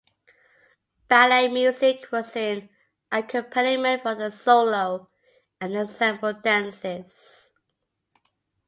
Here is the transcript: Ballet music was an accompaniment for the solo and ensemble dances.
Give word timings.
Ballet 1.07 1.47
music 1.49 2.07
was 2.11 2.35
an 2.35 2.69
accompaniment 3.11 4.01
for 4.01 4.15
the 4.15 4.31
solo 4.31 5.11
and 5.59 5.77
ensemble 5.77 6.33
dances. 6.33 7.51